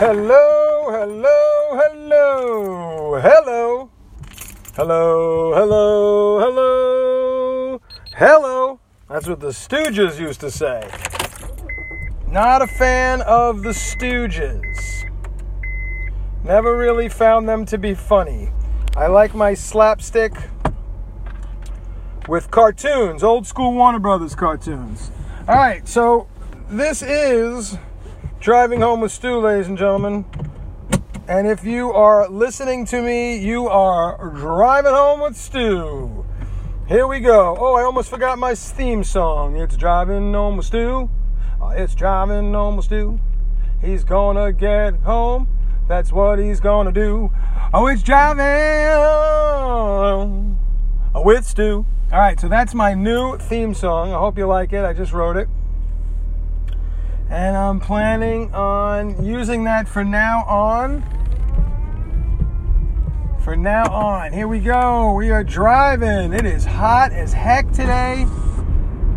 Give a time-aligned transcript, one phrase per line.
[0.00, 3.90] Hello, hello, hello, hello,
[4.74, 7.80] hello, hello, hello,
[8.16, 8.80] hello.
[9.10, 10.90] That's what the Stooges used to say.
[12.26, 15.04] Not a fan of the Stooges.
[16.44, 18.48] Never really found them to be funny.
[18.96, 20.32] I like my slapstick
[22.26, 25.10] with cartoons, old school Warner Brothers cartoons.
[25.46, 26.26] All right, so
[26.70, 27.76] this is
[28.40, 30.24] Driving Home with Stu, ladies and gentlemen.
[31.28, 36.24] And if you are listening to me, you are driving home with Stu.
[36.88, 37.54] Here we go.
[37.60, 39.56] Oh, I almost forgot my theme song.
[39.56, 41.10] It's driving home with Stu.
[41.60, 43.20] Oh, it's driving home with Stu.
[43.82, 45.46] He's gonna get home.
[45.86, 47.30] That's what he's gonna do.
[47.74, 48.38] Oh, it's driving
[51.14, 51.84] with Stu.
[52.10, 54.14] All right, so that's my new theme song.
[54.14, 54.82] I hope you like it.
[54.82, 55.46] I just wrote it.
[57.30, 61.04] And I'm planning on using that for now on.
[63.44, 64.32] For now on.
[64.32, 65.12] Here we go.
[65.12, 66.32] We are driving.
[66.32, 68.26] It is hot as heck today.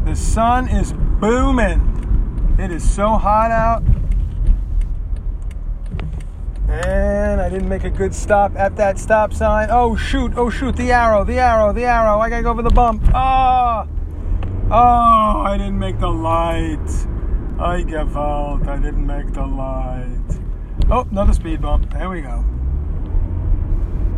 [0.05, 2.55] The sun is booming.
[2.59, 3.81] It is so hot out.
[6.69, 9.69] And I didn't make a good stop at that stop sign.
[9.71, 12.19] Oh shoot, oh shoot, the arrow, the arrow, the arrow.
[12.19, 13.01] I gotta go over the bump.
[13.15, 13.87] Oh,
[14.69, 17.07] oh, I didn't make the light.
[17.63, 18.67] I give out.
[18.67, 20.19] I didn't make the light.
[20.91, 21.93] Oh, another speed bump.
[21.93, 22.43] There we go.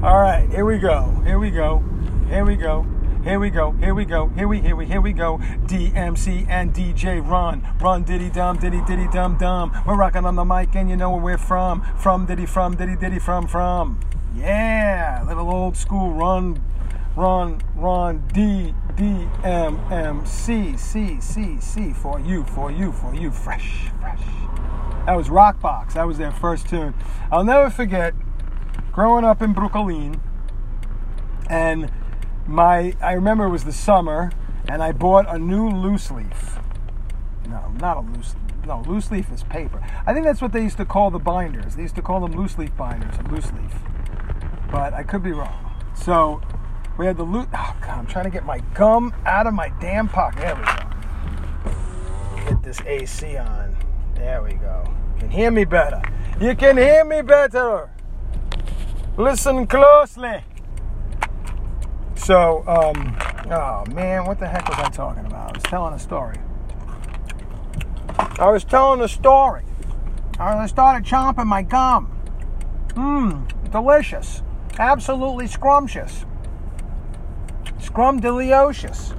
[0.02, 1.22] All right, here we go.
[1.24, 1.84] Here we go.
[2.28, 2.88] Here we go.
[3.24, 3.72] Here we go.
[3.74, 4.30] Here we go.
[4.30, 5.38] Here we here we here we go.
[5.68, 7.62] DMC and DJ Run.
[7.80, 9.80] Run diddy dum diddy diddy dum dum.
[9.86, 11.84] We're rocking on the mic and you know where we're from.
[12.00, 14.00] From diddy from diddy diddy from from.
[14.36, 16.64] Yeah, little old school run
[17.16, 23.14] run run D D M M C C C C for you for you for
[23.14, 24.22] you fresh fresh.
[25.06, 25.96] That was Rock Box.
[25.96, 26.94] That was their first tune.
[27.32, 28.14] I'll never forget
[28.92, 30.22] growing up in Brooklyn
[31.50, 31.92] and
[32.48, 34.32] my I remember it was the summer
[34.68, 36.60] and I bought a new loose leaf.
[37.48, 39.86] No, not a loose no, loose leaf is paper.
[40.08, 41.76] I think that's what they used to call the binders.
[41.76, 43.76] They used to call them loose leaf binders, a loose leaf.
[44.72, 45.76] But I could be wrong.
[45.94, 46.42] So
[46.98, 47.48] we had the loot.
[47.54, 50.42] Oh god, I'm trying to get my gum out of my damn pocket.
[50.42, 52.50] There we go.
[52.50, 53.76] Get this AC on.
[54.16, 54.84] There we go.
[55.16, 56.02] You can hear me better.
[56.40, 57.90] You can hear me better.
[59.18, 60.44] Listen closely.
[62.16, 63.18] So, um,
[63.52, 65.52] oh man, what the heck was I talking about?
[65.52, 66.38] I was telling a story.
[68.40, 69.64] I was telling a story.
[70.40, 72.12] I started chomping my gum.
[72.90, 74.42] Mmm, delicious.
[74.78, 76.26] Absolutely scrumptious.
[77.96, 79.16] Scrumdiddlyocious.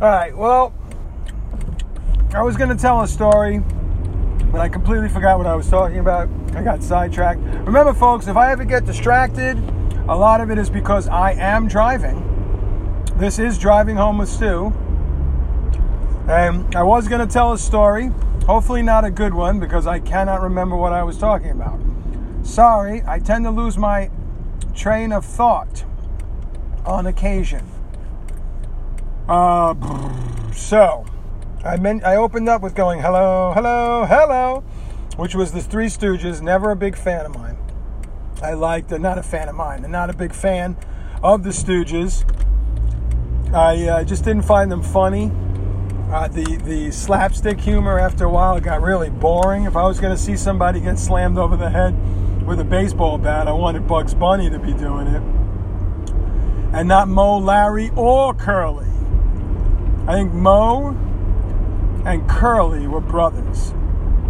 [0.00, 0.72] All right, well,
[2.32, 3.58] I was going to tell a story,
[4.50, 6.30] but I completely forgot what I was talking about.
[6.54, 7.42] I got sidetracked.
[7.66, 9.58] Remember, folks, if I ever get distracted,
[10.08, 12.24] a lot of it is because I am driving.
[13.16, 14.72] This is Driving Home with Stu.
[16.26, 18.10] And I was going to tell a story,
[18.46, 21.78] hopefully not a good one because I cannot remember what I was talking about.
[22.44, 24.10] Sorry, I tend to lose my
[24.74, 25.84] train of thought
[26.84, 27.66] on occasion.
[29.28, 29.74] Uh,
[30.52, 31.04] so,
[31.64, 34.64] I meant I opened up with going hello, hello, hello,
[35.16, 36.40] which was the Three Stooges.
[36.40, 37.56] Never a big fan of mine.
[38.42, 40.76] I liked, uh, not a fan of mine, and not a big fan
[41.22, 42.24] of the Stooges.
[43.54, 45.30] I uh, just didn't find them funny.
[46.10, 49.64] Uh, the the slapstick humor after a while got really boring.
[49.64, 51.94] If I was going to see somebody get slammed over the head
[52.46, 55.22] with a baseball bat, I wanted Bugs Bunny to be doing it,
[56.72, 58.86] and not Moe, Larry, or Curly.
[60.06, 60.96] I think Moe
[62.04, 63.70] and Curly were brothers,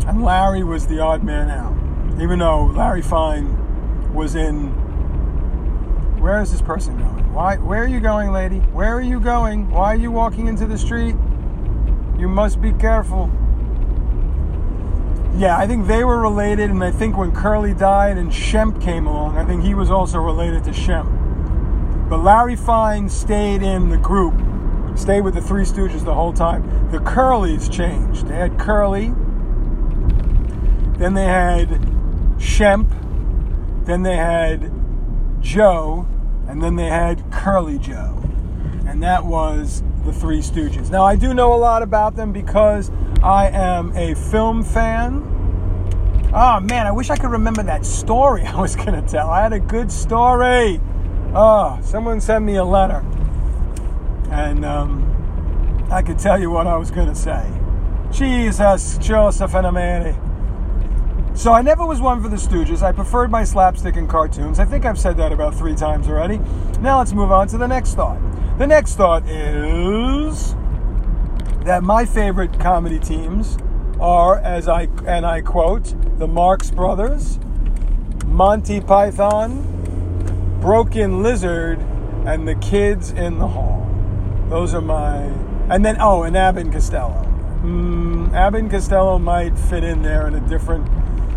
[0.06, 1.76] and Larry was the odd man out.
[2.20, 4.68] Even though Larry Fine was in.
[6.20, 7.32] Where is this person going?
[7.32, 7.56] Why?
[7.56, 8.58] Where are you going, lady?
[8.58, 9.70] Where are you going?
[9.70, 11.14] Why are you walking into the street?
[12.18, 13.30] You must be careful.
[15.36, 19.06] Yeah, I think they were related, and I think when Curly died and Shemp came
[19.06, 21.08] along, I think he was also related to Shemp.
[22.10, 24.34] But Larry Fine stayed in the group,
[24.98, 26.90] stayed with the Three Stooges the whole time.
[26.90, 28.26] The Curlys changed.
[28.26, 29.14] They had Curly,
[30.98, 31.68] then they had
[32.38, 32.88] Shemp,
[33.86, 34.72] then they had
[35.40, 36.08] Joe,
[36.48, 38.20] and then they had Curly Joe.
[38.88, 40.90] And that was the Three Stooges.
[40.90, 42.90] Now, I do know a lot about them because
[43.22, 45.22] I am a film fan.
[46.34, 49.30] Oh man, I wish I could remember that story I was going to tell.
[49.30, 50.80] I had a good story.
[51.32, 53.04] Oh, someone sent me a letter.
[54.30, 57.48] And um, I could tell you what I was going to say.
[58.10, 60.16] Jesus, Joseph and Mary.
[61.34, 62.82] So I never was one for the Stooges.
[62.82, 64.58] I preferred my slapstick and cartoons.
[64.58, 66.38] I think I've said that about three times already.
[66.80, 68.18] Now let's move on to the next thought.
[68.58, 70.54] The next thought is
[71.64, 73.56] that my favorite comedy teams
[74.00, 77.38] are, as I and I quote, the Marx Brothers,
[78.26, 79.79] Monty Python,
[80.60, 81.78] Broken Lizard,
[82.26, 83.88] and the Kids in the Hall.
[84.48, 85.16] Those are my,
[85.70, 87.26] and then oh, and and Costello.
[87.62, 90.88] Mm, Costello might fit in there in a different.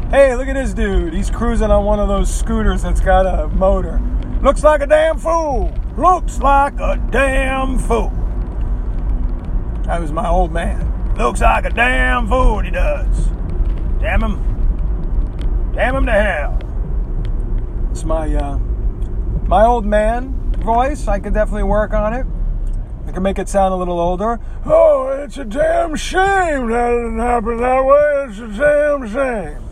[0.10, 1.14] Hey, look at this dude.
[1.14, 4.02] He's cruising on one of those scooters that's got a motor.
[4.42, 5.74] Looks like a damn fool.
[5.98, 8.12] Looks like a damn fool.
[9.86, 11.16] That was my old man.
[11.16, 13.28] Looks like a damn fool, he does.
[14.00, 15.72] Damn him.
[15.74, 16.60] Damn him to hell.
[17.92, 18.60] It's my uh,
[19.54, 20.34] my old man
[20.64, 21.08] voice.
[21.08, 22.26] I could definitely work on it.
[23.06, 24.40] I can make it sound a little older.
[24.66, 28.26] Oh, it's a damn shame that it didn't happen that way.
[28.30, 29.64] It's a damn shame.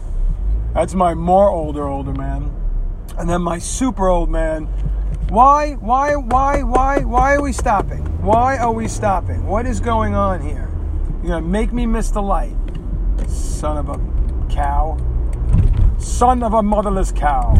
[0.75, 2.51] That's my more older, older man.
[3.17, 4.65] And then my super old man.
[5.29, 8.03] Why, why, why, why, why are we stopping?
[8.21, 9.47] Why are we stopping?
[9.47, 10.69] What is going on here?
[11.23, 12.55] You're gonna make me miss the light.
[13.27, 13.99] Son of a
[14.53, 14.99] cow.
[15.97, 17.55] Son of a motherless cow.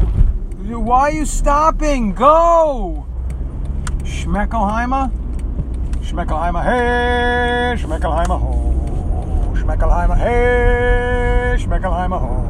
[0.61, 2.13] Why are you stopping?
[2.13, 3.07] Go!
[4.03, 5.11] Schmeckelheimer?
[6.01, 7.75] Schmeckelheimer, hey!
[7.81, 9.53] Schmeckelheimer, ho!
[9.55, 11.55] Schmeckelheimer, hey!
[11.57, 12.47] Schmeckelheimer, ho!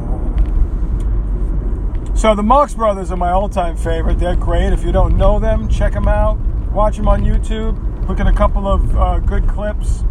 [2.14, 4.18] So the Marx Brothers are my all-time favorite.
[4.18, 4.74] They're great.
[4.74, 6.38] If you don't know them, check them out.
[6.70, 7.78] Watch them on YouTube.
[8.08, 10.04] Look at a couple of uh, good clips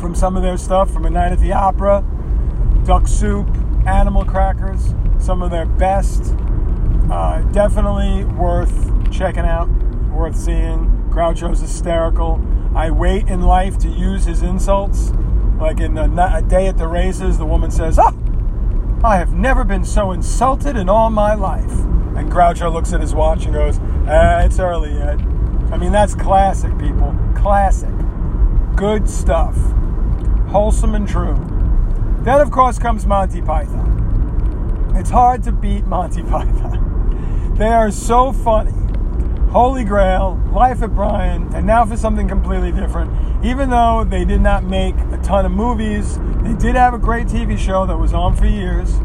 [0.00, 2.02] from some of their stuff from A Night at the Opera,
[2.86, 3.46] Duck Soup,
[3.86, 6.34] Animal Crackers, some of their best.
[7.12, 9.68] Uh, definitely worth checking out,
[10.10, 10.88] worth seeing.
[11.10, 12.40] Groucho's hysterical.
[12.74, 15.12] I wait in life to use his insults.
[15.60, 18.16] Like in a, a Day at the Races, the woman says, Oh,
[19.04, 21.72] I have never been so insulted in all my life.
[22.16, 23.78] And Groucho looks at his watch and goes,
[24.08, 25.20] ah, It's early yet.
[25.70, 27.14] I mean, that's classic, people.
[27.36, 27.92] Classic.
[28.74, 29.56] Good stuff
[30.52, 31.34] wholesome and true.
[32.24, 34.92] Then, of course, comes Monty Python.
[34.94, 36.91] It's hard to beat Monty Python.
[37.62, 38.72] They are so funny.
[39.52, 43.12] Holy Grail, Life of Brian, and now for something completely different.
[43.46, 47.28] Even though they did not make a ton of movies, they did have a great
[47.28, 48.96] TV show that was on for years,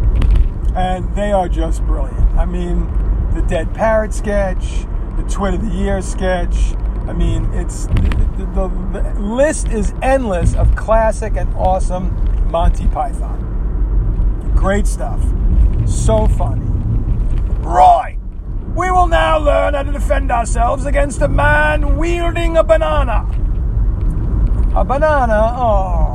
[0.76, 2.20] and they are just brilliant.
[2.32, 2.88] I mean,
[3.36, 4.88] the Dead Parrot sketch,
[5.18, 6.74] the Twit of the Year sketch,
[7.08, 14.52] I mean, it's the, the, the, list is endless of classic and awesome Monty Python.
[14.56, 15.22] Great stuff.
[15.86, 16.66] So funny.
[17.60, 18.07] Right.
[18.78, 23.26] We will now learn how to defend ourselves against a man wielding a banana.
[24.76, 25.56] A banana?
[25.58, 26.14] Oh.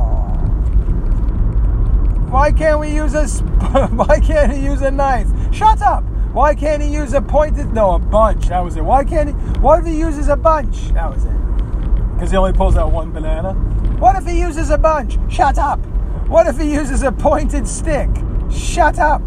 [2.31, 3.27] Why can't we use a
[3.89, 5.27] why can't he use a knife?
[5.53, 6.05] Shut up.
[6.31, 7.73] Why can't he use a pointed?
[7.73, 8.47] No, a bunch.
[8.47, 8.85] That was it.
[8.85, 9.59] Why can't he?
[9.59, 10.93] What if he uses a bunch?
[10.93, 12.13] That was it.
[12.13, 13.55] Because he only pulls out one banana.
[13.99, 15.17] What if he uses a bunch?
[15.29, 15.85] Shut up.
[16.29, 18.09] What if he uses a pointed stick?
[18.49, 19.21] Shut up.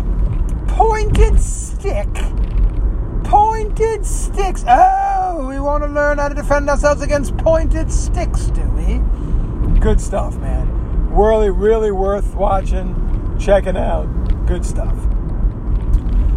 [0.69, 2.09] Pointed stick.
[3.57, 4.65] Pointed sticks.
[4.69, 9.01] Oh, we want to learn how to defend ourselves against pointed sticks, do we?
[9.81, 10.69] Good stuff, man.
[11.09, 14.05] Really, really worth watching, checking out.
[14.47, 14.95] Good stuff.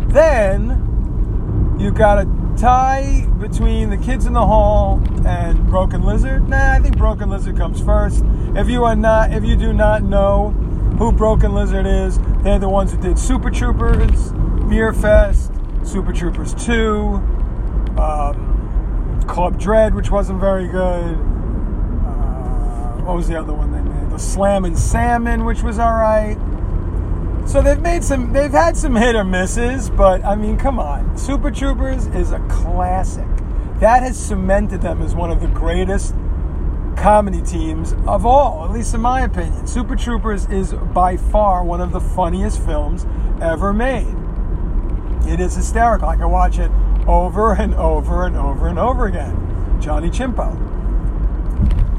[0.07, 6.47] Then you got a tie between the kids in the hall and Broken Lizard.
[6.47, 8.23] Nah, I think Broken Lizard comes first.
[8.55, 10.51] If you are not, if you do not know
[10.97, 14.31] who Broken Lizard is, they're the ones who did Super Troopers,
[14.69, 17.21] Beerfest, Super Troopers 2,
[17.97, 21.15] um, Club Dread, which wasn't very good.
[22.05, 24.09] Uh, what was the other one they made?
[24.11, 26.37] The Slammin' Salmon, which was all right.
[27.47, 31.17] So they've made some, they've had some hit or misses, but I mean, come on.
[31.17, 33.25] Super Troopers is a classic.
[33.79, 36.13] That has cemented them as one of the greatest
[36.95, 39.65] comedy teams of all, at least in my opinion.
[39.65, 43.05] Super Troopers is by far one of the funniest films
[43.41, 44.15] ever made.
[45.27, 46.07] It is hysterical.
[46.07, 46.71] I can watch it
[47.07, 49.79] over and over and over and over again.
[49.81, 50.69] Johnny Chimpo.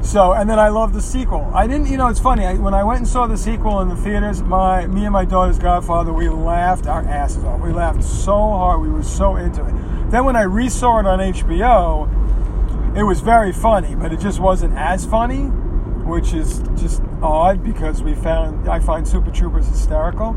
[0.05, 1.51] So, and then I love the sequel.
[1.55, 2.47] I didn't, you know, it's funny.
[2.47, 5.25] I, when I went and saw the sequel in the theaters, my me and my
[5.25, 7.61] daughter's godfather, we laughed our asses off.
[7.61, 8.81] We laughed so hard.
[8.81, 9.75] We were so into it.
[10.11, 14.75] Then when I resaw it on HBO, it was very funny, but it just wasn't
[14.75, 20.35] as funny, which is just odd because we found I find Super Troopers hysterical.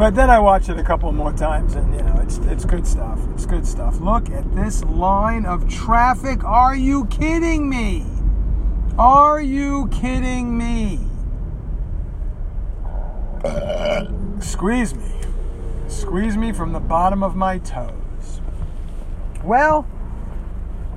[0.00, 2.86] But then I watch it a couple more times, and you know, it's it's good
[2.86, 3.20] stuff.
[3.34, 4.00] It's good stuff.
[4.00, 6.42] Look at this line of traffic.
[6.42, 8.06] Are you kidding me?
[8.98, 11.00] Are you kidding me?
[14.40, 15.04] Squeeze me.
[15.86, 18.40] Squeeze me from the bottom of my toes.
[19.44, 19.82] Well,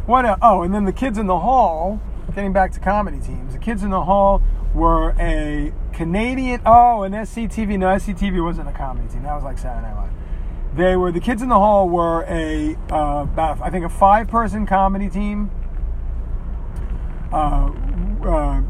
[0.06, 0.24] what?
[0.24, 2.00] A, oh, and then the kids in the hall.
[2.34, 4.42] Getting back to comedy teams, the kids in the hall
[4.74, 6.62] were a Canadian.
[6.66, 7.78] Oh, an SCTV.
[7.78, 9.24] No, SCTV wasn't a comedy team.
[9.24, 10.12] That was like Saturday Night Live.
[10.76, 14.28] They were the kids in the hall were a uh, about I think a five
[14.28, 15.52] person comedy team.
[17.32, 17.72] Uh,
[18.26, 18.62] uh,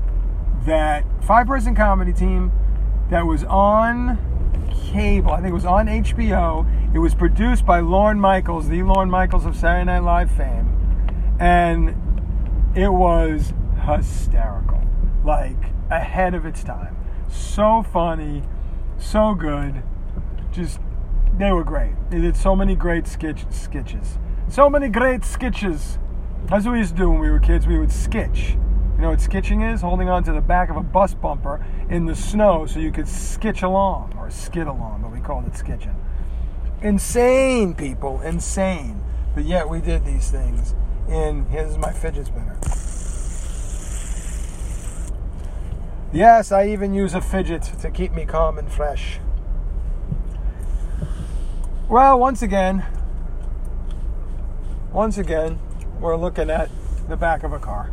[0.65, 2.51] that five person comedy team
[3.09, 4.17] that was on
[4.91, 5.31] cable.
[5.31, 6.65] I think it was on HBO.
[6.93, 11.95] It was produced by Lorne Michaels, the Lorne Michaels of Saturday Night Live fame, and
[12.75, 13.53] it was
[13.85, 14.81] hysterical,
[15.23, 15.57] like
[15.89, 16.95] ahead of its time.
[17.33, 18.43] So funny,
[18.97, 19.83] so good.
[20.51, 20.79] Just
[21.37, 21.93] they were great.
[22.09, 24.19] They did so many great sketch sketches.
[24.49, 25.97] So many great sketches.
[26.45, 27.65] That's what we used to do when we were kids.
[27.65, 28.51] We would sketch.
[28.95, 29.81] You know what sketching is?
[29.81, 33.07] Holding on to the back of a bus bumper in the snow so you could
[33.07, 35.95] sketch along or skid along, but we called it sketching.
[36.81, 39.01] Insane, people, insane.
[39.33, 40.75] But yet we did these things.
[41.09, 42.57] And here's my fidget spinner.
[46.13, 49.19] Yes, I even use a fidget to keep me calm and fresh.
[51.89, 52.85] Well, once again,
[54.91, 55.57] once again,
[55.99, 56.69] we're looking at
[57.09, 57.89] the back of a car,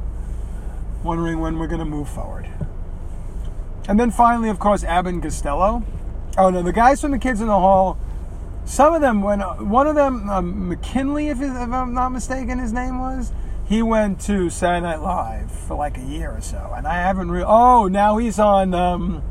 [1.03, 2.47] wondering when we're going to move forward.
[3.89, 5.83] And then finally, of course, Abbott Costello.
[6.37, 7.99] Oh no, the guys from the Kids in the Hall.
[8.67, 12.75] Some of them, when one of them, um, McKinley, if, if I'm not mistaken, his
[12.75, 13.33] name was.
[13.71, 17.31] He went to Saturday Night Live for like a year or so, and I haven't
[17.31, 17.47] really.
[17.47, 18.75] Oh, now he's on.
[18.75, 19.23] Um,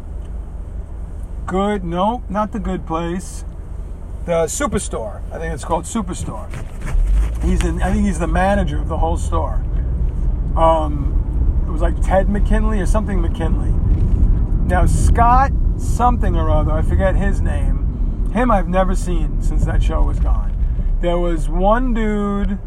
[1.46, 1.84] good?
[1.84, 3.44] Nope, not the Good Place
[4.30, 5.22] the Superstore.
[5.32, 6.48] I think it's called Superstore.
[7.44, 7.82] He's in.
[7.82, 9.56] I think he's the manager of the whole store.
[10.56, 13.72] Um, it was like Ted McKinley or something McKinley.
[14.68, 18.30] Now Scott something or other, I forget his name.
[18.34, 20.56] Him I've never seen since that show was gone.
[21.02, 22.60] There was one dude,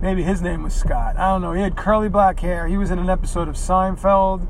[0.00, 1.16] maybe his name was Scott.
[1.16, 1.52] I don't know.
[1.52, 2.66] He had curly black hair.
[2.66, 4.46] He was in an episode of Seinfeld.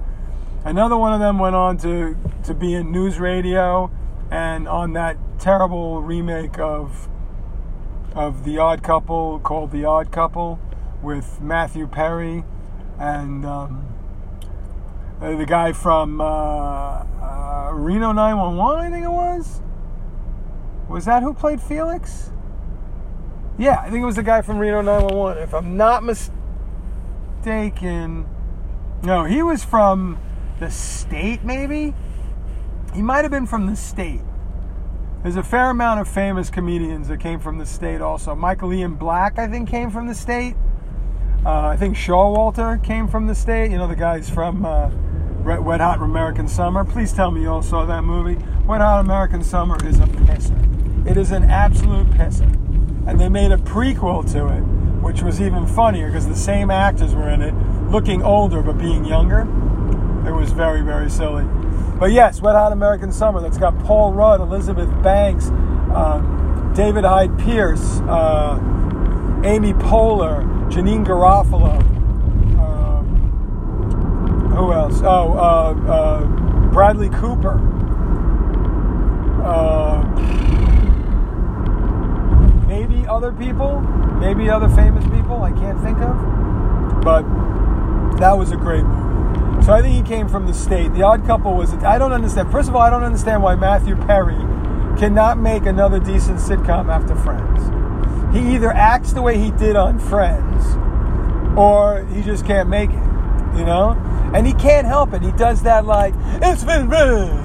[0.64, 3.90] Another one of them went on to to be in NewsRadio
[4.30, 7.08] and on that terrible remake of
[8.14, 10.58] of The Odd Couple called The Odd Couple
[11.02, 12.44] with Matthew Perry
[12.98, 13.86] and um,
[15.20, 19.62] uh, the guy from uh, uh, Reno 911, I think it was.
[20.88, 22.30] Was that who played Felix?
[23.60, 25.42] Yeah, I think it was the guy from Reno 911.
[25.42, 26.34] If I'm not mistaken,
[29.02, 30.18] no, he was from
[30.60, 31.92] the state, maybe.
[32.94, 34.22] He might have been from the state.
[35.22, 38.34] There's a fair amount of famous comedians that came from the state also.
[38.34, 40.56] Michael Ian Black, I think, came from the state.
[41.44, 43.70] Uh, I think Showalter came from the state.
[43.70, 44.88] You know, the guys from uh,
[45.44, 46.82] Wet Hot American Summer.
[46.82, 48.42] Please tell me you all saw that movie.
[48.64, 51.06] Wet Hot American Summer is a pisser.
[51.06, 52.59] It is an absolute pisser.
[53.06, 54.60] And they made a prequel to it,
[55.02, 57.54] which was even funnier because the same actors were in it,
[57.90, 59.40] looking older but being younger.
[60.26, 61.44] It was very, very silly.
[61.98, 63.40] But yes, Wet Hot American Summer.
[63.40, 68.58] That's got Paul Rudd, Elizabeth Banks, um, David Hyde Pierce, uh,
[69.44, 71.80] Amy Poehler, Janeane Garofalo.
[72.58, 75.00] Um, who else?
[75.02, 76.24] Oh, uh, uh,
[76.70, 77.58] Bradley Cooper.
[82.80, 83.80] Uh, maybe other people,
[84.20, 87.02] maybe other famous people I can't think of.
[87.02, 87.22] But
[88.18, 89.64] that was a great movie.
[89.64, 90.92] So I think he came from the state.
[90.94, 91.72] The Odd Couple was.
[91.74, 92.50] I don't understand.
[92.50, 94.38] First of all, I don't understand why Matthew Perry
[94.98, 97.70] cannot make another decent sitcom after Friends.
[98.34, 100.76] He either acts the way he did on Friends,
[101.58, 103.06] or he just can't make it.
[103.56, 103.96] You know,
[104.32, 105.22] and he can't help it.
[105.22, 106.84] He does that like it's been,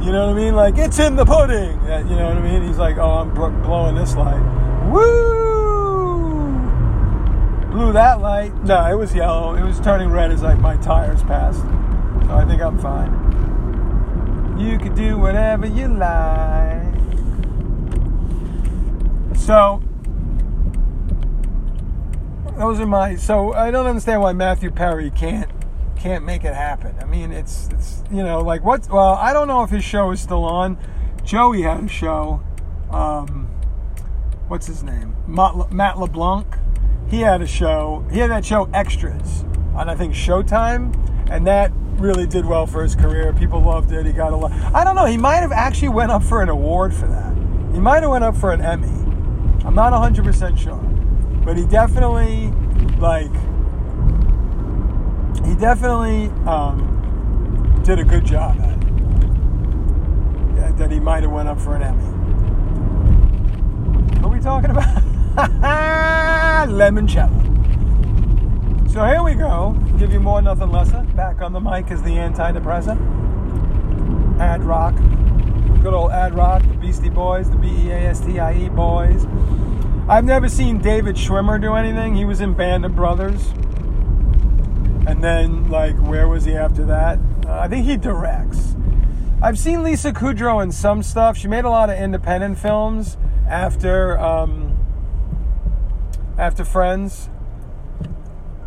[0.04, 0.56] you know what I mean?
[0.56, 1.82] Like it's in the pudding.
[1.82, 2.66] You know what I mean?
[2.66, 4.65] He's like, oh, I'm blowing this light.
[4.96, 6.56] Woo!
[7.72, 8.54] Blew that light.
[8.64, 9.56] No, it was yellow.
[9.56, 11.62] It was turning red as like my tires passed.
[11.62, 13.12] So I think I'm fine.
[14.58, 16.96] You can do whatever you like.
[19.38, 19.84] So
[22.58, 25.52] those are my so I don't understand why Matthew Perry can't
[25.98, 26.96] can't make it happen.
[27.02, 30.12] I mean it's it's you know like what well I don't know if his show
[30.12, 30.78] is still on.
[31.26, 32.42] Joey had a show.
[32.92, 33.45] Um,
[34.48, 35.16] what's his name?
[35.28, 36.46] Matt, LeBlanc.
[37.10, 38.06] He had a show.
[38.12, 39.44] He had that show Extras
[39.76, 40.96] on I think Showtime,
[41.30, 43.34] and that really did well for his career.
[43.34, 44.06] People loved it.
[44.06, 44.52] He got a lot.
[44.74, 45.06] I don't know.
[45.06, 47.36] He might have actually went up for an award for that.
[47.74, 48.88] He might have went up for an Emmy.
[49.66, 50.76] I'm not 100% sure.
[51.46, 52.52] But he definitely,
[53.00, 53.32] like,
[55.46, 58.82] he definitely um, did a good job at it.
[60.78, 62.25] that he might have went up for an Emmy.
[64.26, 65.04] Are we talking about?
[66.68, 68.92] Lemon Lemoncello.
[68.92, 69.80] So here we go.
[70.00, 71.04] Give you more, nothing lesser.
[71.16, 73.00] Back on the mic is the antidepressant.
[74.40, 74.96] Ad Rock.
[75.84, 78.70] Good old Ad Rock, the Beastie Boys, the B E A S T I E
[78.70, 79.28] boys.
[80.10, 82.16] I've never seen David Schwimmer do anything.
[82.16, 83.50] He was in Band of Brothers.
[85.06, 87.20] And then, like, where was he after that?
[87.46, 88.76] Uh, I think he directs.
[89.40, 91.38] I've seen Lisa Kudrow in some stuff.
[91.38, 94.78] She made a lot of independent films after um,
[96.38, 97.30] after Friends.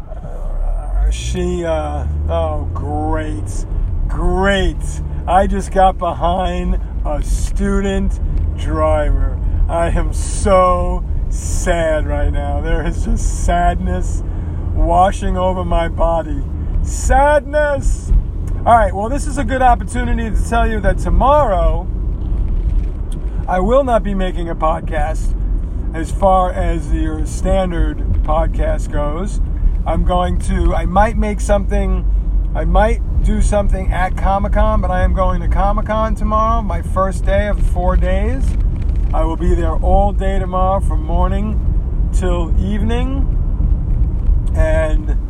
[0.09, 3.67] Uh, she, uh, oh, great,
[4.09, 5.03] great.
[5.27, 8.19] I just got behind a student
[8.57, 9.39] driver.
[9.69, 12.61] I am so sad right now.
[12.61, 14.23] There is just sadness
[14.75, 16.43] washing over my body.
[16.83, 18.11] Sadness!
[18.65, 21.87] All right, well, this is a good opportunity to tell you that tomorrow
[23.49, 25.35] I will not be making a podcast
[25.95, 29.41] as far as your standard podcast goes.
[29.87, 32.05] I'm going to, I might make something,
[32.55, 36.61] I might do something at Comic Con, but I am going to Comic Con tomorrow,
[36.61, 38.45] my first day of four days.
[39.15, 43.35] I will be there all day tomorrow from morning till evening.
[44.55, 45.28] And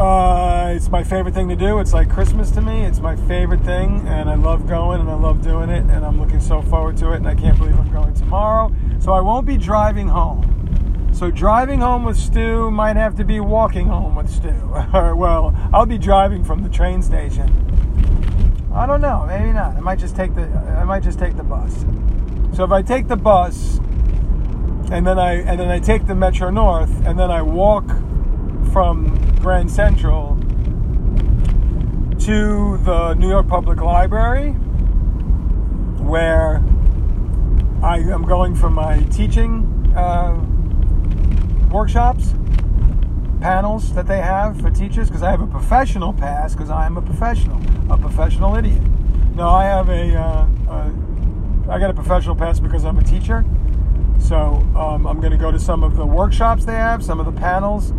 [0.00, 1.78] uh, it's my favorite thing to do.
[1.78, 2.84] It's like Christmas to me.
[2.84, 6.18] It's my favorite thing, and I love going and I love doing it, and I'm
[6.18, 7.16] looking so forward to it.
[7.16, 8.74] And I can't believe I'm going tomorrow.
[8.98, 11.10] So I won't be driving home.
[11.12, 14.54] So driving home with Stu might have to be walking home with Stu.
[15.14, 17.50] well, I'll be driving from the train station.
[18.72, 19.76] I don't know, maybe not.
[19.76, 21.84] I might just take the I might just take the bus.
[22.54, 23.78] So if I take the bus
[24.90, 27.84] and then I and then I take the Metro North and then I walk
[28.72, 30.36] from Grand Central
[32.20, 34.50] to the New York Public Library
[35.98, 36.56] where
[37.82, 40.38] I am going for my teaching uh,
[41.72, 42.34] workshops,
[43.40, 46.96] panels that they have for teachers because I have a professional pass because I am
[46.96, 48.82] a professional, a professional idiot.
[49.34, 53.44] No, I have a, uh, a I got a professional pass because I'm a teacher.
[54.18, 54.36] So
[54.76, 57.32] um, I'm going to go to some of the workshops they have, some of the
[57.32, 57.92] panels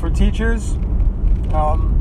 [0.00, 0.72] for teachers.
[1.52, 1.96] Um,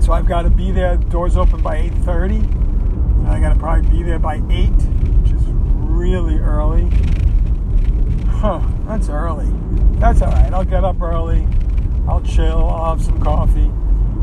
[0.00, 0.96] so I've got to be there.
[0.96, 3.28] Doors open by 8:30.
[3.28, 6.88] I got to probably be there by 8, which is really early.
[8.26, 9.48] Huh, that's early.
[9.98, 10.52] That's all right.
[10.52, 11.46] I'll get up early.
[12.08, 12.66] I'll chill.
[12.68, 13.70] I'll have some coffee,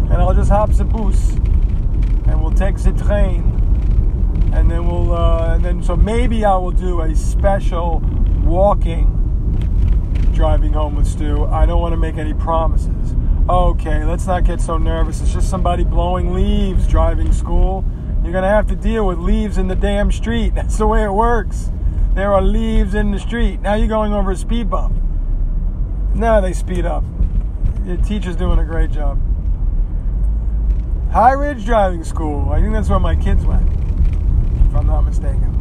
[0.10, 1.34] and I'll just hop the bus,
[2.26, 3.44] and we'll take the train,
[4.54, 8.02] and then we'll, uh, and then so maybe I will do a special
[8.44, 9.25] walking
[10.36, 11.46] driving home with Stu.
[11.46, 13.16] I don't want to make any promises.
[13.50, 15.22] Okay, let's not get so nervous.
[15.22, 17.86] It's just somebody blowing leaves driving school.
[18.22, 20.54] You're gonna have to deal with leaves in the damn street.
[20.56, 21.72] That's the way it works.
[22.14, 23.62] There are leaves in the street.
[23.62, 24.96] Now you're going over a speed bump.
[26.14, 27.04] Now they speed up.
[27.86, 29.20] Your teacher's doing a great job.
[31.12, 32.52] High Ridge Driving School.
[32.52, 35.55] I think that's where my kids went, if I'm not mistaken.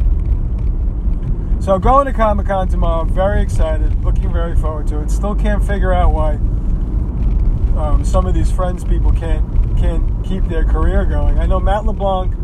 [1.65, 3.05] So going to Comic Con tomorrow.
[3.05, 4.03] Very excited.
[4.03, 5.09] Looking very forward to it.
[5.09, 6.33] Still can't figure out why
[7.75, 11.39] um, some of these Friends people can't can't keep their career going.
[11.39, 12.35] I know Matt LeBlanc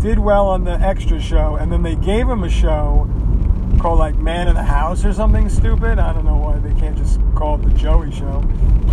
[0.00, 3.06] did well on the extra show, and then they gave him a show
[3.78, 5.98] called like Man in the House or something stupid.
[5.98, 8.42] I don't know why they can't just call it the Joey Show.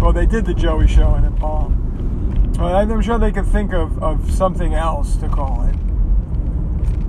[0.01, 2.57] Well, they did the Joey Show it bombed.
[2.57, 5.88] But I'm sure they could think of, of something else to call it.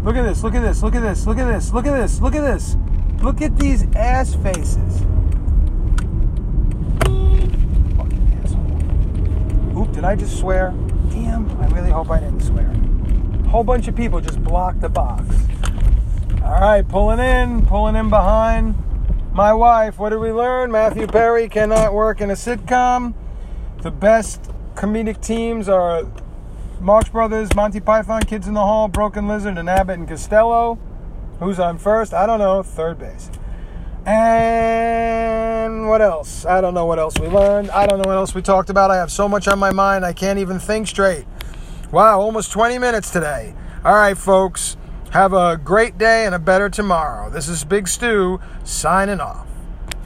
[0.03, 2.21] Look at this, look at this, look at this, look at this, look at this,
[2.21, 2.77] look at this.
[3.23, 5.01] Look at these ass faces.
[7.99, 9.79] Fucking asshole.
[9.79, 10.73] Oop, did I just swear?
[11.11, 12.67] Damn, I really hope I didn't swear.
[13.51, 15.23] Whole bunch of people just blocked the box.
[16.43, 18.75] All right, pulling in, pulling in behind
[19.35, 19.99] my wife.
[19.99, 20.73] What did we learn?
[20.73, 23.13] Matthew Perry cannot work in a sitcom.
[23.83, 26.05] The best comedic teams are
[26.81, 30.79] Marx Brothers, Monty Python, Kids in the Hall, Broken Lizard, and Abbott and Costello.
[31.39, 32.15] Who's on first?
[32.15, 32.63] I don't know.
[32.63, 33.31] Third base.
[34.07, 36.47] And what else?
[36.47, 37.71] I don't know what else we learned.
[37.71, 38.91] I don't know what else we talked about.
[38.91, 41.27] I have so much on my mind, I can't even think straight.
[41.93, 43.55] Wow, almost 20 minutes today.
[43.85, 44.79] All right, folks.
[45.11, 47.29] Have a great day and a better tomorrow.
[47.29, 49.50] This is Big Stu signing off.